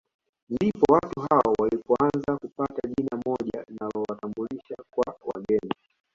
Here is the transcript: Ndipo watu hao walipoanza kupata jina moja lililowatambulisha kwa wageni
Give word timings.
Ndipo 0.49 0.93
watu 0.93 1.19
hao 1.21 1.53
walipoanza 1.59 2.37
kupata 2.37 2.81
jina 2.97 3.19
moja 3.25 3.63
lililowatambulisha 3.67 4.75
kwa 4.91 5.15
wageni 5.33 5.71